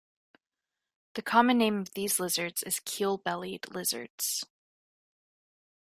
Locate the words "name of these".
1.59-2.19